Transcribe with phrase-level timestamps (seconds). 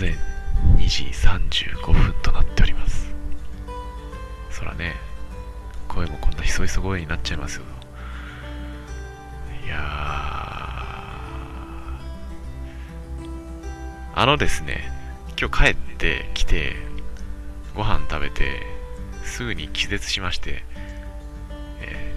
[0.00, 0.16] 前
[0.78, 3.14] 2時35分となっております。
[4.50, 4.94] そらね。
[5.88, 7.64] 声もこんなひそひそ声になっちゃいますよ。
[9.66, 9.76] いや
[14.14, 14.90] あのですね
[15.38, 16.74] 今日帰ってきて
[17.76, 18.62] ご飯食べて
[19.22, 20.64] すぐに気絶しまして
[21.80, 22.14] え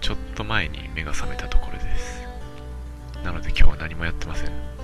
[0.00, 2.22] ちょっと前に目が覚めたところです。
[3.22, 4.79] なので今日は何もやってません。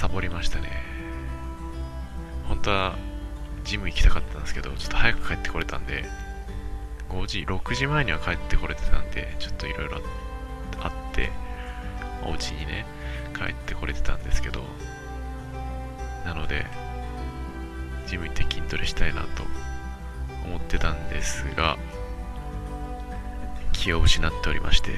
[0.00, 0.82] サボりましたね。
[2.48, 2.96] 本当は
[3.64, 6.06] ジム行きたかったんですけどちょっと早く帰ってこれたんで
[7.10, 10.00] 5時6時前には帰ってこれてたんでちょっといろいろ
[10.80, 11.28] あって
[12.24, 12.86] お家にね
[13.36, 14.62] 帰ってこれてたんですけど
[16.24, 16.64] なので
[18.06, 19.42] ジム行って筋トレしたいなと
[20.46, 21.76] 思ってたんですが
[23.74, 24.92] 気を失っておりまして、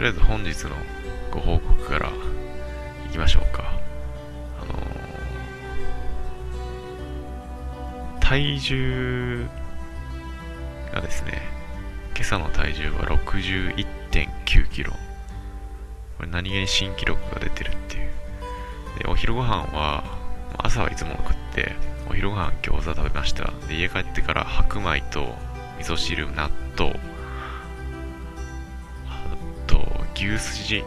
[0.00, 0.70] とりあえず本日の
[1.30, 3.70] ご報告からいきましょうか。
[4.58, 9.46] あのー、体重
[10.90, 11.42] がですね
[12.14, 14.94] 今朝の体重は61.9キロ。
[16.16, 18.10] これ何気に新記録が出てるっていう。
[19.00, 20.02] でお昼ご飯は
[20.56, 21.74] 朝はいつもの食って、
[22.08, 23.52] お昼ご飯餃子食べました。
[23.68, 25.34] で、家帰ってから白米と
[25.78, 26.94] 味噌汁、納豆、
[30.20, 30.84] 牛すじ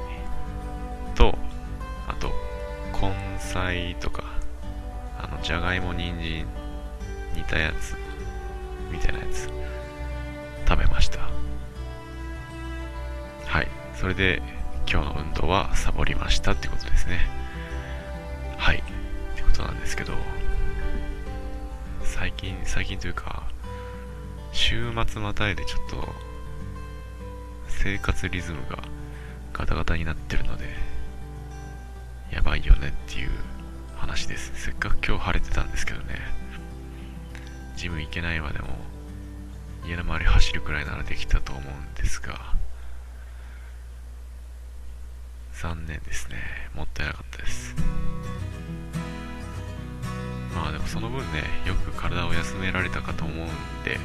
[1.15, 1.35] と、
[2.07, 2.31] あと、
[2.93, 4.25] 根菜とか、
[5.17, 6.45] あの、じゃがいも、人参、
[7.35, 7.95] 煮たやつ、
[8.91, 9.49] みたいなやつ、
[10.69, 11.19] 食べました。
[13.47, 13.67] はい。
[13.95, 14.43] それで、
[14.87, 17.25] 今日の運動はサボりましたってことですね。
[18.57, 18.77] はい。
[18.77, 18.81] っ
[19.35, 20.13] てことなんですけど、
[22.03, 23.47] 最近、最近というか、
[24.51, 26.07] 週末またいでちょっと、
[27.67, 28.77] 生活リズムが
[29.53, 30.65] ガタガタになってるので、
[32.31, 33.29] やばいよねっていう
[33.95, 34.51] 話です。
[34.55, 36.15] せっかく今日晴れてたんですけどね、
[37.77, 38.69] ジム行けないまでも、
[39.85, 42.39] 家の周り走るくらいならできたと思うんですが、
[45.53, 46.37] 残念ですね。
[46.73, 47.75] もったいなかったです。
[50.55, 53.99] まあでもその分ね、よく体を休められたかと思うんで、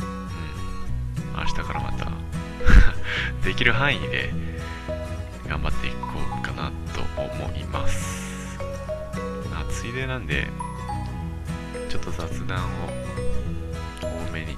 [0.00, 2.10] うん、明日からまた
[3.44, 4.32] できる範囲で
[5.48, 8.58] 頑張っていこうかなと思います。
[9.52, 10.48] あついでなんで、
[11.88, 12.68] ちょっと雑談を
[14.02, 14.56] 多めに、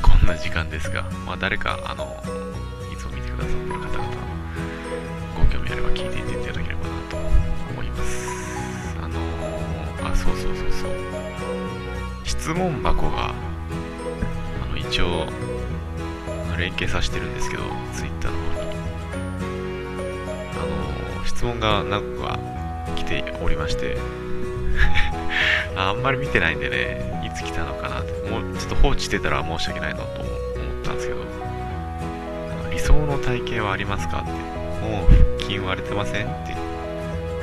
[0.00, 2.22] こんな時間ですが、まあ誰か、あの、
[2.92, 4.06] いつも見てくださってる方々、
[5.36, 8.96] ご興味あれば聞いていていただければなと思います。
[9.02, 10.90] あのー、あそうそうそうそう
[12.24, 13.34] 質問箱が
[14.62, 15.26] あの一応
[16.56, 18.74] 連携させてるんですけど Twitter の方に。
[20.52, 22.38] あの質問が何個か
[22.96, 23.96] 来ておりまして
[25.76, 28.12] あんまり見てないんでねいつ来たのかなって。
[28.30, 31.20] もうちょっと放置してたら申し訳ないなと思ったんですけど
[32.70, 34.64] 理想の体型はありますかって。
[34.84, 36.54] もう腹筋割れてませんって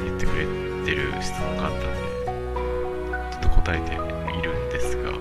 [0.04, 0.46] 言ってくれ
[0.86, 1.88] てる質問があったんで
[3.32, 5.12] ちょっと答えているんですが、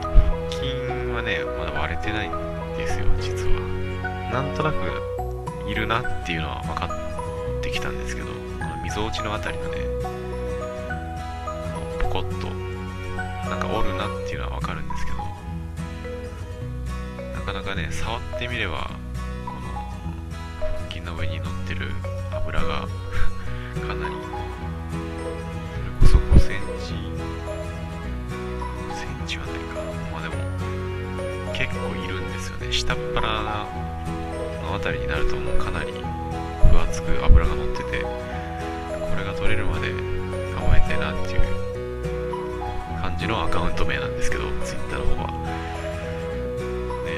[0.00, 0.66] 腹筋
[1.12, 3.60] はね、まだ割れてないんでですよ、実は。
[4.32, 4.76] なんとなく
[5.68, 6.88] いるなっていうのは分か
[7.58, 8.28] ってきたんですけど、
[8.82, 9.76] みぞおちのあたりがね、
[12.00, 12.48] ポコッと、
[13.50, 15.18] なんか折るなっていうのは分かるんですけど、
[17.34, 18.90] なかなかね、触ってみれば、
[19.44, 19.58] この
[20.60, 21.90] 腹筋の上に乗ってる
[22.32, 22.88] 油が
[23.86, 24.14] かなり
[26.06, 29.60] それこそ5センチ5センチはないか
[30.12, 30.34] まあでも
[32.04, 32.72] いるんですよね。
[32.72, 33.66] 下っ腹
[34.62, 38.08] の辺りになるともうかなり分厚く脂が乗っててこ
[39.16, 41.40] れが取れるまで頑張りたいなっていう
[43.00, 45.28] 感じのアカウント名なんですけど Twitter の方は。
[47.04, 47.10] ね。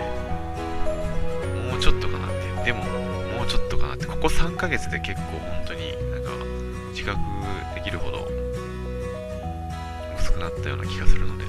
[1.71, 4.07] もうちょっとかなってでももうちょっとかなって。
[4.07, 6.31] ここ3ヶ月で結構本当になんか
[6.91, 7.19] 自覚
[7.75, 8.29] できるほど
[10.19, 11.45] 薄くなったような気がするので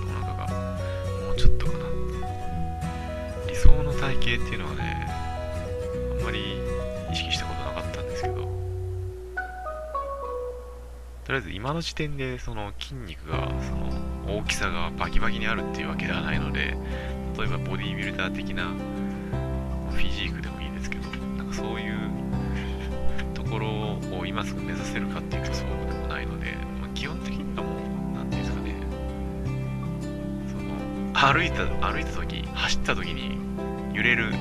[4.19, 5.08] 体型っていうのはね
[6.19, 6.60] あんまり
[7.12, 8.52] 意識したことなかったんですけど。
[11.24, 16.75] とりあえず今の時点でその筋肉がその大きさがバキバキにあるっていうわけではないので
[17.38, 18.66] 例えばボディービルダー的な
[19.92, 22.00] フィジークでもいいですけどなんかそういう
[23.34, 28.75] ところを今すぐ目指せるかっていうとそうでもないので、まあ、基本的にはもう何ていうんですかね。
[30.52, 33.40] その歩いた歩いた時走った時に
[33.93, 34.33] 揺れる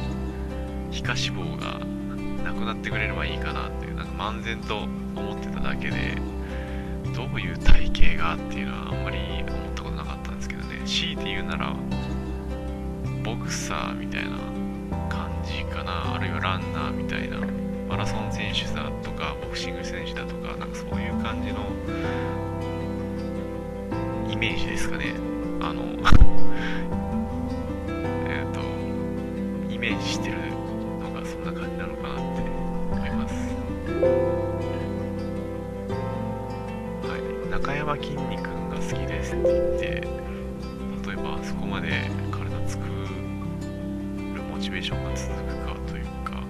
[0.90, 1.84] 皮下脂肪が
[2.44, 6.16] なくなってくれればいいかなっていうなんか漫然と思ってただけで
[7.14, 10.80] どういう体型がっていうのはあんまり思ったことなかったんですけどね。
[10.86, 11.74] 強いて言うなら
[13.24, 14.30] ボクサーみたいな
[15.08, 17.38] 感じかなあるいはランナーみたいな
[17.88, 21.66] マラソン選手だとかボクシング選手だとかなんかそういう感じの
[24.30, 25.14] イメージですかね。
[25.60, 25.82] あの
[29.80, 30.36] メージしてる
[31.00, 32.22] のがそんな感じなのかなって
[32.92, 33.34] 思います。
[37.08, 37.50] はい。
[37.50, 39.86] 中山きんに君が好きですって言って
[41.08, 46.42] 例えばそこまで体作るモチベーションが続くかというか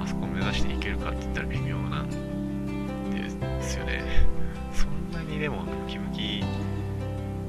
[0.00, 3.28] あそこを目指していけるかって言ったら微妙なんで
[3.60, 4.04] すよね。
[4.72, 6.44] そんなにでもムキムキ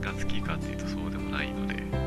[0.01, 2.00] が好きかっていうとそうでもないので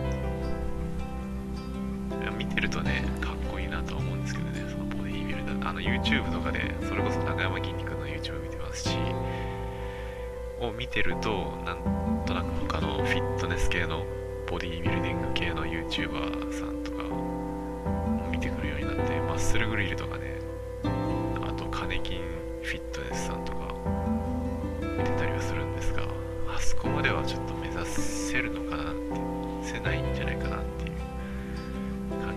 [2.64, 4.64] るとねかっこいいなとは思うんですけどね。
[4.70, 8.96] そのボディビルダーあの YouTube とかでそれこそ中山きんに君の YouTube 見てますし
[10.60, 14.04] を見てるとなんとなく他のフィットネス系の
[14.50, 20.38] ボディービルディング系の YouTuber さんとかも見てくるようになってマッスルグリルとかね
[20.84, 22.20] あとカネキン
[22.62, 23.74] フィットネスさんとか
[24.80, 26.04] 見てたりはするんですが
[26.48, 29.34] あそこまではちょっと目指せるのかなって
[29.64, 30.93] せないんじゃないかなっていう。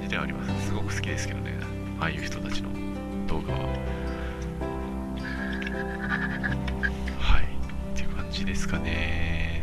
[0.08, 0.68] じではあります。
[0.68, 1.54] すごく好きですけどね。
[2.00, 2.70] ああいう人たちの
[3.28, 3.60] 動画は。
[7.20, 7.44] はい。
[7.94, 9.62] っていう感じですかね。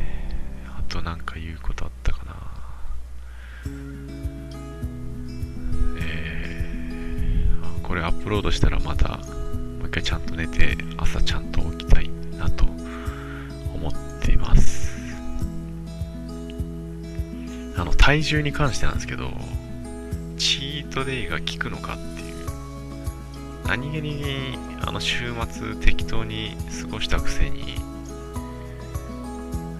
[0.69, 2.35] あとなんか言うことあったかな。
[5.99, 12.67] えー、これアップロードしたらまたもう一回ちゃんと寝て朝ちゃんと起きたいなと
[13.75, 14.93] 思っています。
[17.77, 19.31] あの体重に関してなんですけど
[20.95, 22.35] トデイが効くのかっていう。
[23.67, 27.77] 何気にあの週末適当に過ごしたくせに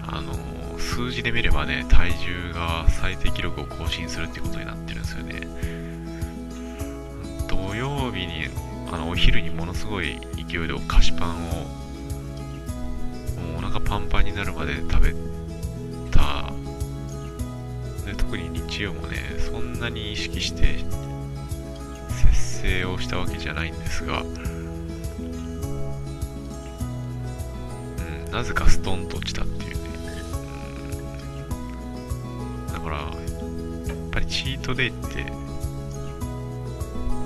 [0.07, 5.47] あの数字で見ればね体重が最低記録を更新するってことになってるんですよね。
[7.47, 8.49] 土曜日に
[8.91, 11.53] あのお昼にものすごい勢いで菓子パンを
[13.41, 15.17] もうお腹パンパンになるまで食べた
[18.37, 20.83] に日曜もねそんなに意識して
[22.09, 24.25] 節制をしたわけじゃないんですが、う
[28.29, 29.81] ん、なぜかストンと落ちたっていうね、
[32.67, 33.13] うん、だからやっ
[34.11, 35.23] ぱりチートデイって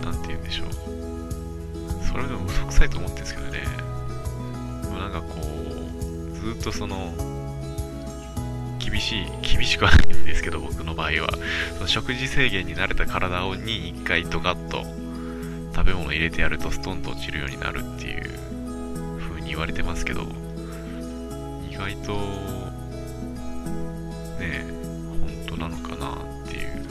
[0.03, 0.69] なんて言うんでしょう。
[2.11, 3.61] それでも嘘くさいと思ってるんですけどね。
[4.83, 7.13] でもなんかこうずっとその
[8.99, 11.29] 厳しい厳しくはないんですけど僕の場合は。
[11.75, 14.83] その食事制限に慣れた体をに1回ドカッと
[15.73, 18.23] 食べ物入れてやるとストンと落ちるようになるっていう
[19.19, 20.23] 風に言われてますけど
[21.69, 22.13] 意外と
[24.39, 24.65] ね
[25.07, 26.85] 本当なのかなっていう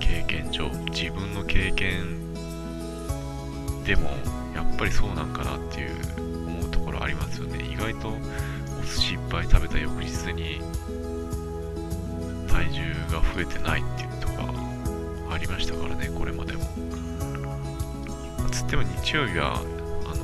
[0.00, 2.32] 経験上自分の経験
[3.84, 4.10] でも
[4.54, 7.62] やっぱりそうなんかなっていう思うところありますよね。
[7.70, 10.60] 意外とお寿司いっぱい食べた翌日に
[12.56, 12.80] 体重
[13.12, 14.48] が増えてないっていうとか
[15.30, 16.64] ありましたからねこれまでも。
[18.50, 20.14] つっても日曜日はあ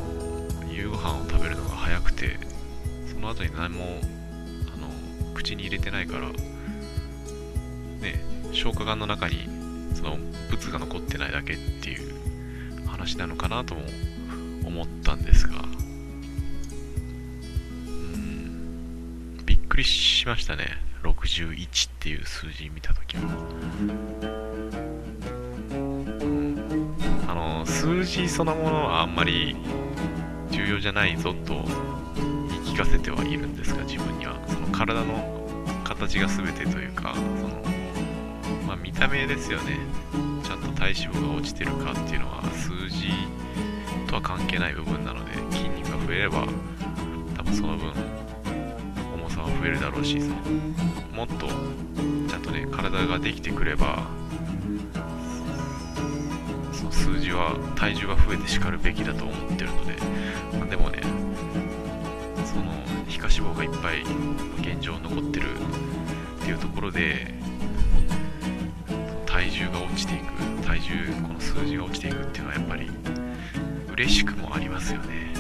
[0.65, 2.39] の夕ご飯を食べるのが早くて
[3.13, 3.85] その後に何も
[4.75, 4.89] あの
[5.35, 6.35] 口に入れてないからね
[8.53, 9.47] 消化管の中に
[9.95, 10.17] その
[10.51, 12.15] 物が残ってないだけっていう
[12.87, 13.83] 話なのかなとも
[14.65, 15.57] 思ったんですが。
[17.87, 19.45] うん。
[19.45, 20.92] びっくりしましたね。
[21.03, 23.23] 61っていう数字見た時は、
[25.71, 26.97] うん、
[27.29, 29.57] あの数字そのものはあんまり
[30.51, 31.67] 重要じゃないぞと言い
[32.65, 35.43] 聞かせてはいるんですが自分にはその体の
[35.85, 37.63] 形が全てというかその、
[38.67, 39.79] まあ、見た目ですよね。
[40.45, 43.09] ちゃんと体脂肪が落ちてるかっていうのは数字
[44.07, 46.47] とは関係ない部分なので筋肉が増えれば
[47.37, 47.93] 多分その分
[49.43, 50.35] 重さは増えるだろうしその
[51.15, 51.49] もっと
[52.29, 54.07] ちゃんとね体ができてくれば
[56.73, 59.97] その数字は体重が増えてしかるべきだと思ってるので、
[60.59, 61.03] まあ、でもね
[62.47, 62.73] その
[63.09, 64.03] 皮下脂肪がいっぱい
[64.73, 65.47] 現状残ってる
[66.41, 67.35] っていうところで
[69.27, 72.91] 体重が落ちていく体重この数字が落ちていくっていうのはやっぱり
[73.93, 75.33] 嬉しくもありますよね。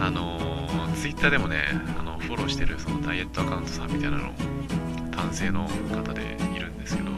[0.00, 1.64] あのー、ツイッターでもね
[1.98, 4.32] あのフォローしてるそのダイエットアカウントさんみたいなの
[5.10, 6.22] 男性の方で
[6.54, 7.10] いるんですけど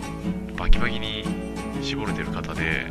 [0.57, 1.25] バキバキに
[1.83, 2.87] 絞れてる方で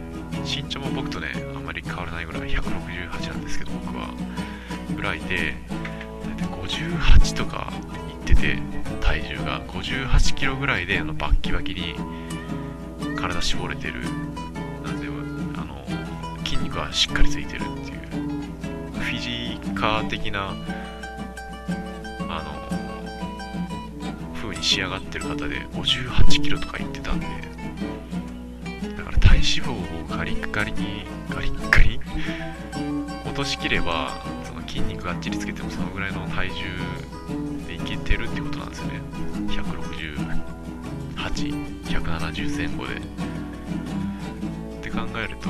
[0.45, 4.09] 身長も僕とねあんまり変わらないぐらい168なんですけど僕は
[4.95, 5.55] ぐらいで
[6.39, 7.71] 58とか
[8.09, 8.59] いってて
[9.01, 9.59] 体重が。
[9.81, 11.95] 58キロぐらいであのバッキバキに
[13.15, 14.01] 体絞れてる。
[14.83, 15.07] なんで
[15.57, 15.85] あの
[16.43, 17.88] 筋肉はしっかりついてるっ
[19.27, 20.55] いうフィジーカー的な
[22.29, 27.25] あの風に仕上がってる方で58キロとかいってたんで
[28.97, 31.99] だから体脂肪をガリッガリにガリッガリ
[33.25, 36.55] 落としきればその筋肉がっちりつけてもそのぐらいの体重
[37.67, 39.01] でいけてるってことなんですよね。
[41.17, 42.95] 168170前後で。
[42.95, 42.99] っ
[44.81, 45.49] て考えると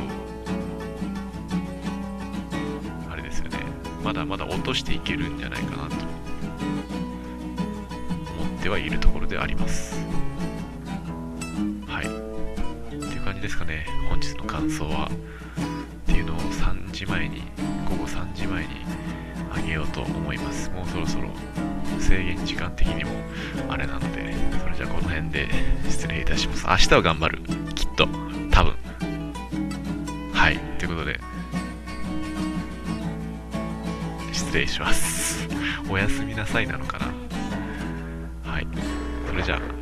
[4.04, 5.96] まだまだ落としていけるんじゃないかなと。
[8.40, 9.96] 思ってはいるところであります。
[11.88, 12.06] はい。
[12.06, 13.86] っていう感じですかね。
[14.10, 17.44] 本日の感想はっていうのを3時前に
[17.90, 18.70] 午後3時前に
[19.52, 20.70] あげようと思います。
[20.72, 21.30] もうそろそろ
[22.00, 23.12] 制限時間的にも
[23.70, 25.48] あれなのでそれじゃあこの辺で
[25.88, 26.66] 失礼いたします。
[26.68, 27.42] 明日は頑張る。
[27.76, 28.08] きっと。
[28.52, 28.74] 多分。
[30.34, 30.60] はい。
[30.78, 31.20] ということで
[34.50, 35.48] 失礼します。
[35.92, 38.52] おやすみなさいなのかな。
[38.52, 38.68] はい。
[39.28, 39.79] それじゃあ。